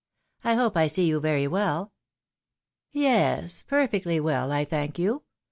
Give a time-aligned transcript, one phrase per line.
[0.43, 1.93] I hope I see you very well?""
[2.91, 5.21] Yeas— perfectly well, I thank you.